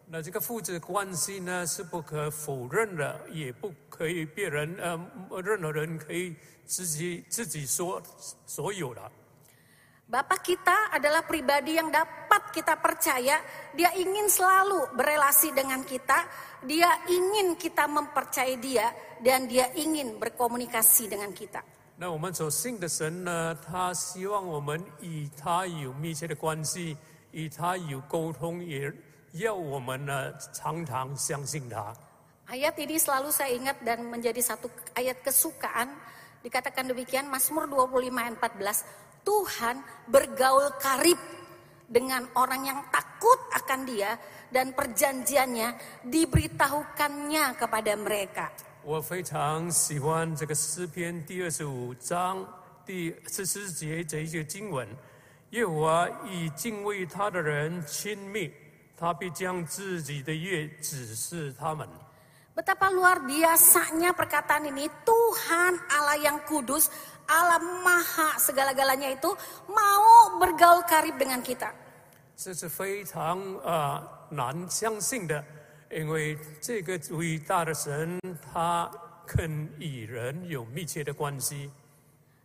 [0.06, 4.98] 那这个父子关系呢，是不可否认的，也不可以别人呃
[5.42, 8.00] 任何人可以自己自己说
[8.46, 9.02] 所有的。
[10.11, 13.39] Bapak kita adalah pribadi yang dapat kita percaya,
[13.71, 16.27] dia ingin selalu berelasi dengan kita,
[16.67, 18.91] dia ingin kita mempercayai dia,
[19.23, 21.63] dan dia ingin berkomunikasi dengan kita.
[21.95, 26.97] 那我们所信的神呢，他希望我们与他有密切的关系，
[27.31, 28.91] 与他有沟通，也
[29.39, 31.95] 要我们呢常常相信他。
[32.51, 35.87] Ayat ini selalu saya ingat dan menjadi satu ayat kesukaan.
[36.43, 38.83] Dikatakan demikian, Mazmur 25 ayat 14.
[39.25, 41.17] Tuhan bergaul karib
[41.85, 44.17] dengan orang yang takut akan dia
[44.49, 48.49] dan perjanjiannya diberitahukannya kepada mereka.
[48.83, 52.43] 我非常喜欢这个诗篇第二十五章
[52.83, 54.87] 第十四节这一节经文：
[55.51, 58.51] 耶和华以敬畏他的人亲密，
[58.97, 61.87] 他必将自己的约指示他们。
[62.51, 66.91] Betapa luar biasanya perkataan ini, Tuhan Allah yang kudus,
[67.27, 69.31] Allah maha segala-galanya itu
[69.71, 71.71] mau bergaul karib dengan kita.
[72.35, 75.43] 这是非常呃难相信的，
[75.91, 78.19] 因为这个伟大的神，
[78.51, 78.89] 他
[79.27, 81.69] 肯与人有密切的关系，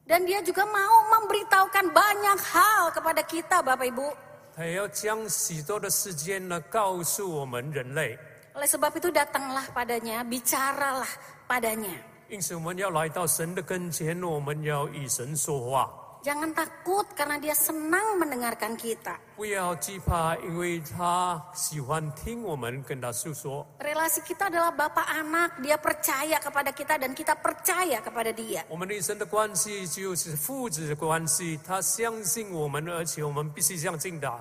[0.07, 4.07] Dan dia juga mau memberitahukan banyak hal kepada kita Bapak Ibu.
[4.55, 8.17] 他也要将许多的时间呢告诉我们人类。
[8.55, 11.11] Oleh sebab itu datanglah padanya, bicaralah
[11.51, 11.99] padanya.
[12.31, 15.91] 因此，我们要来到神的跟前，我们要与神说话。
[16.27, 19.15] Jangan takut karena dia senang mendengarkan kita.
[19.37, 23.65] 不要惧怕，因为他喜欢听我们跟他诉说。
[23.79, 28.65] Relasi kita adalah bapak anak, dia percaya kepada kita dan kita percaya kepada dia.
[28.67, 34.35] 我们的一生的关系就是父子的关系，他相信我们，而且我们必须相信他。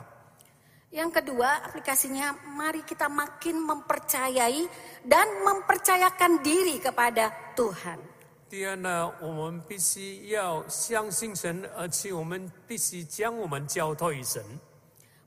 [0.92, 4.64] Yang kedua, aplikasinya mari kita makin mempercayai
[5.04, 8.00] dan mempercayakan diri kepada Tuhan.
[8.48, 14.40] 第二呢，我们必须要相信神，而且我们必须将我们交托于神。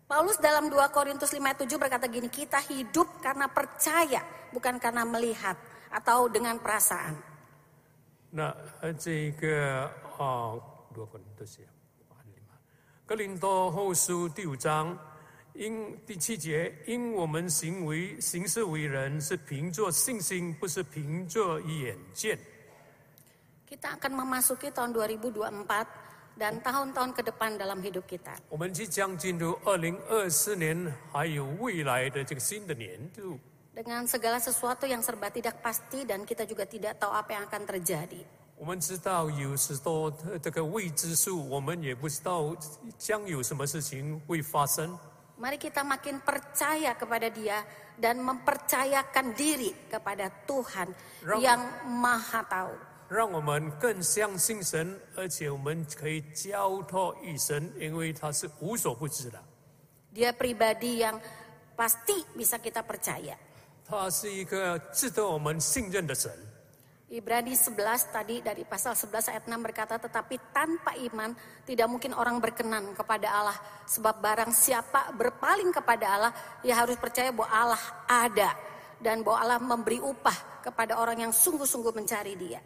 [0.08, 5.04] Paulus dalam 2 Korintus 5 ayat 7 berkata gini, kita hidup karena percaya, bukan karena
[5.04, 5.58] melihat
[5.92, 7.12] atau dengan perasaan.
[8.30, 9.84] 那呃，这个
[10.16, 10.56] 啊，
[10.94, 11.68] 罗根这些，
[13.04, 14.96] 格林多后书第五章，
[15.54, 22.38] 因第七节，因我们行为行事为人是凭着信心，不是凭着眼见。
[23.68, 28.38] Kita akan memasuki tahun 2024 dan tahun-tahun ke depan dalam hidup kita.
[28.48, 33.36] 我们即将进入二零二四年，还有未来的这个新的年度。
[33.74, 37.66] Dengan segala sesuatu yang serba tidak pasti dan kita juga tidak tahu apa yang akan
[37.66, 38.22] terjadi.
[38.56, 42.56] 我们知道有许多的这个未知数，我们也不知道
[42.96, 44.96] 将有什么事情会发生。
[45.42, 47.62] Mari kita makin percaya kepada dia
[47.94, 50.90] dan mempercayakan diri kepada Tuhan
[51.22, 52.74] Ram- yang maha tahu.
[53.08, 59.40] 让我们更相信神，而且我们可以交托于神，因为他是无所不知的。
[60.12, 61.20] Dia pribadi yang
[61.76, 63.36] pasti bisa kita percaya.
[63.88, 66.30] 他是一个值得我们信任的神。
[67.12, 71.32] Ibrani 11 tadi dari pasal 11 ayat 6 berkata tetapi tanpa iman
[71.64, 73.56] tidak mungkin orang berkenan kepada Allah
[73.88, 78.52] sebab barang siapa berpaling kepada Allah ia harus percaya bahwa Allah ada
[79.00, 82.60] dan bahwa Allah memberi upah kepada orang yang sungguh-sungguh mencari dia.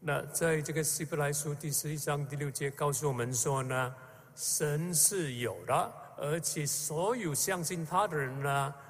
[0.00, 3.94] 那在这个希伯来书第十一章第六节告诉我们说呢，
[4.34, 8.85] 神是有的，而且所有相信他的人呢，他就会祝福他们。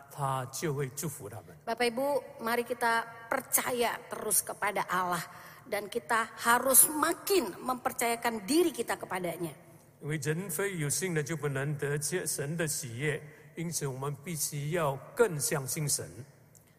[1.62, 5.22] Bapak Ibu, mari kita percaya terus kepada Allah
[5.68, 9.54] dan kita harus makin mempercayakan diri kita kepadanya.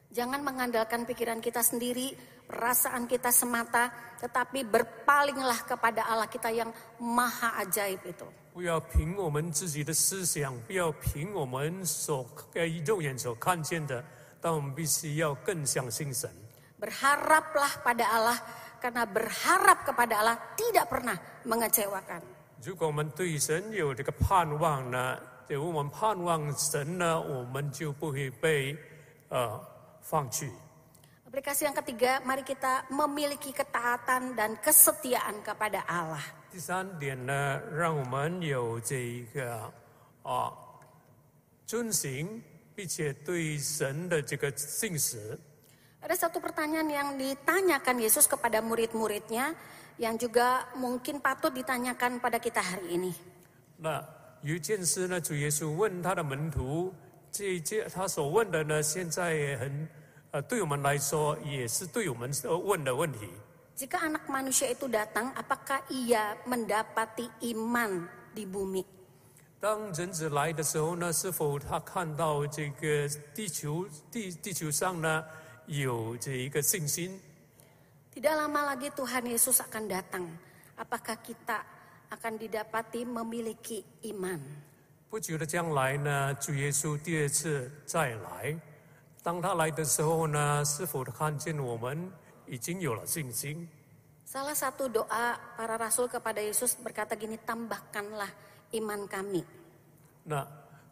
[0.09, 2.17] Jangan mengandalkan pikiran kita sendiri,
[2.49, 6.73] perasaan kita semata, tetapi berpalinglah kepada Allah kita yang
[7.03, 8.25] maha ajaib itu.
[8.58, 14.04] 不要凭我们自己的思想，不要凭我们所呃肉眼所看见的，
[14.40, 16.30] 但我们必须要更相信神。
[16.80, 18.38] Berharaplah pada Allah,
[18.78, 22.22] karena berharap kepada Allah tidak pernah mengecewakan.
[22.62, 28.78] 如果我们对神有这个盼望呢，对我们盼望神呢，我们就不会被
[29.30, 29.60] 呃
[30.02, 30.52] 放弃。
[31.34, 36.22] Aplikasi yang ketiga, mari kita memiliki ketaatan dan kesetiaan kepada Allah.
[36.52, 39.72] 第三点呢，让我们有这一个
[40.22, 40.54] 啊
[41.66, 42.42] 遵行，
[42.76, 45.40] 并且对神的这个信实。
[46.04, 49.56] Ada satu pertanyaan yang ditanyakan Yesus kepada murid-muridnya
[49.98, 53.14] yang juga mungkin patut ditanyakan pada kita hari ini.
[53.78, 54.04] 那
[54.42, 56.94] 有一件事呢，主耶稣问他的门徒，
[57.32, 59.88] 这一件他所问的呢，现在也很
[60.32, 63.30] 呃，对我们来说也是对我们呃问的问题。
[63.78, 68.86] Jika anak manusia itu datang, apakah ia mendapati iman di bumi?
[69.60, 75.24] 当人子来的时候呢，是否他看到这个地球地地球上呢
[75.66, 77.20] 有这一个信心？
[78.14, 80.30] Tidak lama lagi Tuhan Yesus akan datang.
[80.78, 81.64] Apakah kita
[82.12, 84.38] akan didapati memiliki iman?
[85.10, 88.60] 不久的将来呢，主耶稣第二次再来，
[89.24, 92.12] 当他来的时候呢，是否他看见我们
[92.48, 93.68] 已经有了信心？
[94.26, 98.32] Salah satu doa para rasul kepada Yesus berkata gini, tambahkanlah
[98.74, 99.44] iman kami.
[100.24, 100.48] 那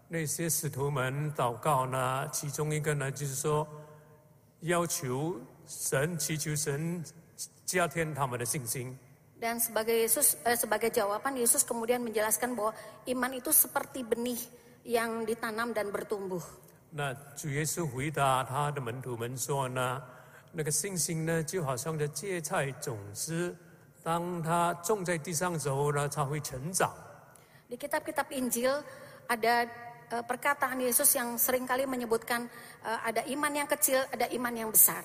[0.08, 3.66] 那些使徒们祷告呢，其中一个呢，就是说
[4.62, 7.04] 要求神，祈求神
[7.66, 8.98] 加添他们的信心。
[9.40, 12.76] Dan sebagai Yesus eh, sebagai jawaban Yesus kemudian menjelaskan bahwa
[13.10, 14.38] iman itu seperti benih
[14.86, 16.44] yang ditanam dan bertumbuh.
[16.92, 20.04] 那主耶稣回答他的门徒们说呢，
[20.57, 23.55] 那个信心呢，就好像这芥菜种子，
[24.03, 26.91] 当它种在地上之后呢，它会成长。
[27.69, 28.81] Di kitab-kitab Injil
[29.29, 29.69] ada
[30.09, 32.49] eh, perkataan Yesus yang seringkali menyebutkan
[32.89, 35.05] eh, ada iman yang kecil, ada iman yang besar.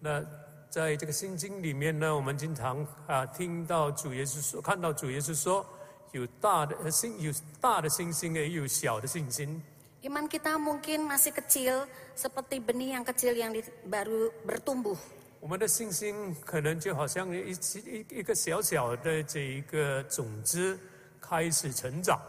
[0.00, 0.24] 那
[0.70, 5.66] 在这个圣经里面呢，我们经常啊听到主耶稣说，看到主耶稣说，
[6.12, 9.62] 有大的呃信，有大的信心，也有小的信心。
[10.07, 14.99] Iman kita mungkin masih kecil seperti benih yang kecil yang di- baru bertumbuh.
[15.39, 17.51] 我们的信心可能就好像一
[17.83, 20.79] 一一个小小的这一个种子
[21.19, 22.19] 开始成长，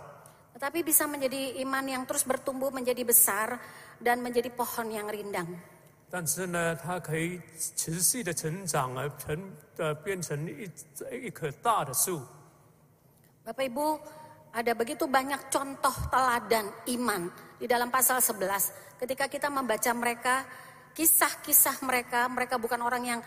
[0.54, 3.58] Tetapi bisa menjadi iman yang terus bertumbuh menjadi besar
[4.02, 5.46] dan menjadi pohon yang rindang.
[6.10, 7.40] 但是呢，它可以
[7.74, 9.34] 持续的成长而成
[9.78, 10.70] 呃变成一
[11.10, 12.22] 一棵大的树。
[13.44, 13.98] Bapak Ibu,
[14.54, 17.26] ada begitu banyak contoh teladan iman
[17.58, 19.00] di dalam pasal 11.
[19.00, 20.46] Ketika kita membaca mereka,
[20.94, 23.20] kisah-kisah mereka, mereka bukan orang yang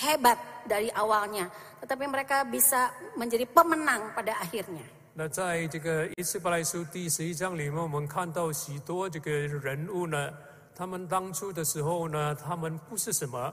[0.00, 1.50] hebat dari awalnya,
[1.82, 4.86] tetapi mereka bisa menjadi pemenang pada akhirnya.
[5.12, 10.30] 那在这个以斯伯来书第十一章里面，我们看到许多这个人物呢，
[10.72, 13.52] 他们当初的时候呢，他们不是什么，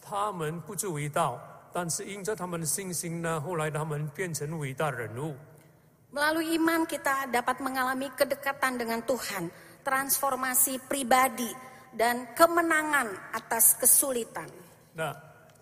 [0.00, 1.40] 他们不足为道，
[1.72, 5.34] 但是因着他们的信心呢，后来他们变成伟大人物。
[6.12, 9.48] Melalui iman kita dapat mengalami kedekatan dengan Tuhan,
[9.80, 11.48] transformasi pribadi,
[11.92, 14.48] dan kemenangan atas kesulitan.
[14.92, 15.16] 那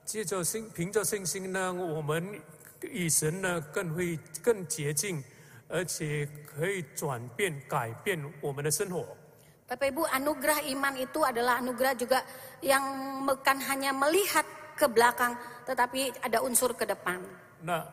[0.05, 2.35] 借着信，凭着信心呢，我们
[2.83, 5.23] 与神呢更会更接近，
[5.69, 9.07] 而且可以转变、改变我们的生活。
[9.71, 12.27] Bapak Ibu, anugerah iman itu adalah anugerah juga
[12.59, 12.83] yang
[13.23, 14.43] bukan hanya melihat
[14.75, 17.23] ke belakang, tetapi ada unsur ke depan.
[17.63, 17.87] 那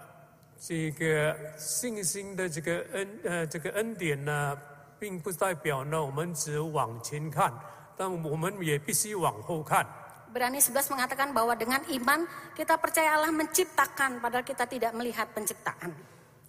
[0.65, 4.57] 这个信心的这个恩呃这个恩典呢，
[4.97, 7.53] 并不代表呢我们只往前看，
[7.97, 9.85] 但我们也必须往后看。
[10.33, 15.91] Berani 11 mengatakan bahwa dengan iman kita percaya Allah menciptakan padahal kita tidak melihat penciptaan.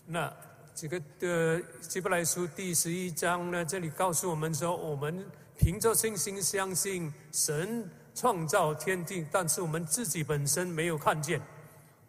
[0.05, 0.29] Nah,
[0.75, 5.25] 这个的希伯来书第十一章呢，这里告诉我们说，我们
[5.57, 11.41] 凭着信心相信神创造天地，但是我们自己本身没有看见。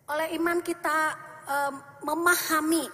[0.07, 1.17] Oleh iman kita
[1.49, 1.73] eh,
[2.04, 2.86] memahami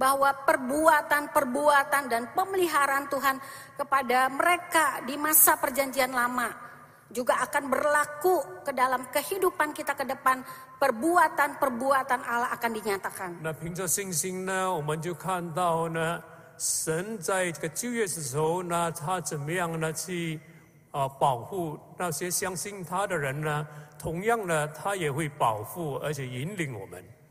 [0.00, 3.36] bahwa perbuatan-perbuatan dan pemeliharaan Tuhan
[3.76, 6.48] kepada mereka di masa perjanjian lama
[7.12, 10.40] juga akan berlaku ke dalam kehidupan kita ke depan.
[10.80, 13.30] Perbuatan-perbuatan Allah akan dinyatakan.
[13.44, 16.22] 那凭着信心呢，我们就看到呢，
[16.56, 20.40] 神在这个旧约的时候呢，他怎么样呢去
[20.92, 23.66] 啊、保护那些相信他的人呢？
[23.98, 27.04] 同样呢，他也会保护而且引领我们。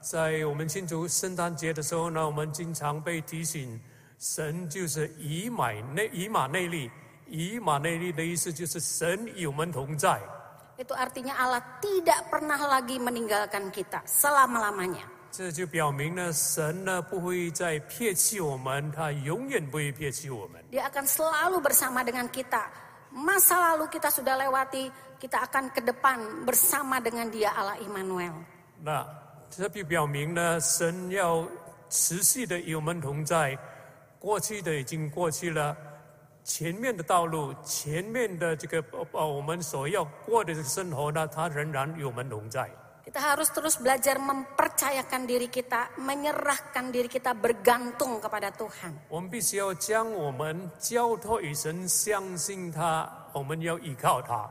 [0.00, 3.80] 在我们庆祝圣诞节的时候呢，我们经常被提醒，
[4.18, 6.90] 神就是以马内以马内利，
[7.26, 10.20] 以马内利的意思就是神与我们同在。
[10.78, 15.08] Itu artinya Allah tidak pernah lagi meninggalkan kita selama-lamanya.
[15.32, 20.62] 这就表明呢，神呢不会再撇弃我们，他永远不会撇弃我们。
[20.70, 22.68] Dia akan selalu bersama dengan kita.
[23.12, 28.32] Masa lalu kita sudah lewati, kita akan ke depan bersama dengan Dia Allah Immanuel.
[28.84, 29.04] 那
[29.51, 31.45] 这就表明呢，神要
[31.89, 33.57] 持续的与我们同在，
[34.17, 35.75] 过去的已经过去了，
[36.41, 42.71] 前面的道路，前面的这个呃呃我们所要过的生活呢，他仍然与我们同在。
[43.03, 48.93] Kita harus terus belajar mempercayakan diri kita, menyerahkan diri kita bergantung kepada Tuhan.
[49.09, 54.49] 我们必须要将我们交托于神，相信他，我们要依靠他。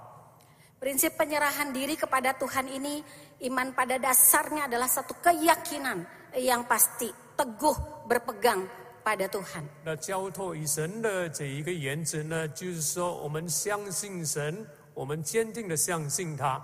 [0.81, 3.05] Prinsip penyerahan diri kepada Tuhan ini,
[3.46, 6.06] iman pada dasarnya adalah satu keyakinan
[6.40, 8.64] yang pasti, teguh berpegang
[9.06, 9.64] pada Tuhan.
[9.84, 16.60] 那交托于神的这一个原则呢，就是说我们相信神，我们坚定的相信他。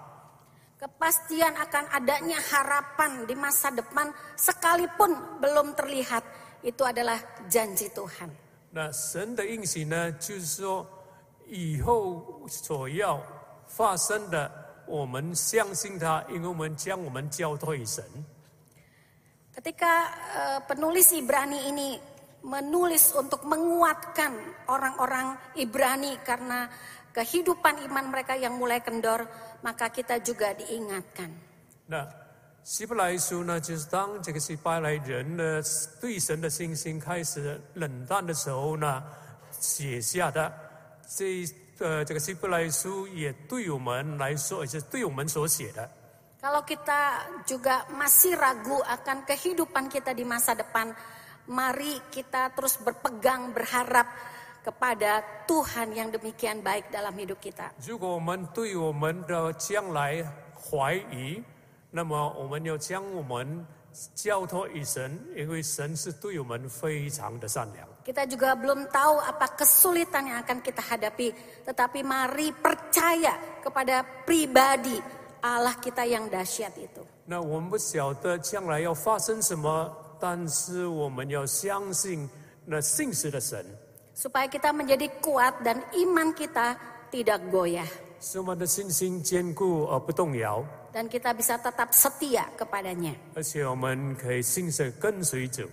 [0.82, 6.26] Kepastian akan adanya harapan di masa depan sekalipun belum terlihat,
[6.66, 8.34] itu adalah janji Tuhan.
[8.72, 10.88] 那神的应许呢，就是说
[11.46, 13.22] 以后所要
[13.68, 14.50] 发生的，
[14.86, 18.04] 我们相信他，因为我们将我们交托于神。
[19.56, 19.94] Ketika
[20.36, 22.00] eh, penulis Ibrani ini
[22.42, 24.34] menulis untuk menguatkan
[24.68, 26.72] orang-orang Ibrani karena
[27.14, 29.28] kehidupan iman mereka yang mulai kendor,
[29.62, 31.30] maka kita juga diingatkan.
[31.86, 32.08] 那
[32.64, 35.62] 希伯来书呢，就是当这个希伯来人呢
[36.00, 39.04] 对神的信心开始冷淡的时候呢，
[39.52, 40.52] 写下的
[41.06, 41.46] 这
[41.80, 45.90] 呃这个希伯来书也对我们来说，也是对我们所写的。
[46.42, 50.90] Kalau kita juga masih ragu akan kehidupan kita di masa depan,
[51.46, 54.10] mari kita terus berpegang berharap
[54.66, 57.70] kepada Tuhan yang demikian baik dalam hidup kita.
[57.86, 61.42] 如果我们对我们的将来怀疑，
[61.90, 63.66] 那么我们要将我们
[64.16, 67.88] 交托于神，因为神是对我们非常的善良。
[68.02, 71.36] Kita juga belum tahu apa kesulitan yang akan kita hadapi,
[71.68, 74.98] tetapi mari percaya kepada pribadi
[75.44, 77.06] Allah kita yang dahsyat itu.
[77.26, 82.30] 那我们不晓得将来要发生什么，但是我们要相信
[82.66, 83.66] 那信实的神，
[84.16, 86.76] Supaya kita menjadi kuat dan iman kita
[87.10, 87.88] tidak goyah.
[88.20, 93.16] 使我们的信心坚固而不动摇， Dan kita bisa tetap setia kepadanya.
[93.34, 95.64] 而且我们可以信实跟随主。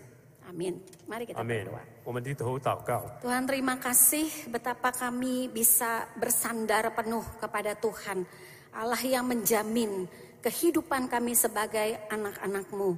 [0.48, 0.80] Amin.
[1.06, 1.82] Mari kita 阿门 berdoa.。
[2.04, 3.04] 我们低头祷告。
[3.20, 8.24] Tuhan terima kasih betapa kami bisa bersandar penuh kepada Tuhan.
[8.72, 10.08] Allah yang menjamin
[10.40, 12.96] kehidupan kami sebagai anak-anakmu.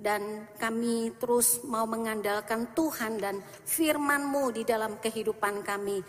[0.00, 6.00] Dan kami terus mau mengandalkan Tuhan dan firman-Mu di dalam kehidupan kami.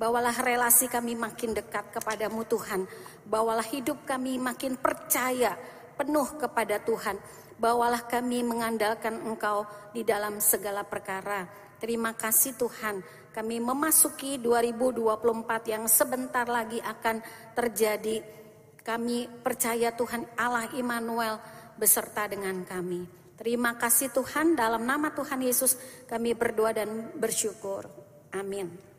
[0.00, 2.88] Bawalah relasi kami makin dekat kepadamu Tuhan.
[3.28, 5.60] Bawalah hidup kami makin percaya
[6.00, 7.20] penuh kepada Tuhan.
[7.60, 11.44] Bawalah kami mengandalkan Engkau di dalam segala perkara.
[11.76, 13.04] Terima kasih Tuhan.
[13.28, 17.20] Kami memasuki 2024 yang sebentar lagi akan
[17.52, 18.24] terjadi.
[18.80, 21.36] Kami percaya Tuhan Allah Immanuel
[21.76, 23.04] beserta dengan kami.
[23.36, 25.76] Terima kasih Tuhan dalam nama Tuhan Yesus
[26.08, 27.84] kami berdoa dan bersyukur.
[28.32, 28.89] Amin.